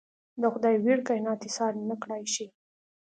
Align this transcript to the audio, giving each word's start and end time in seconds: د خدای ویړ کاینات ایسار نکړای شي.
د 0.41 0.43
خدای 0.53 0.75
ویړ 0.79 0.99
کاینات 1.07 1.39
ایسار 1.43 1.73
نکړای 1.89 2.23
شي. 2.33 2.45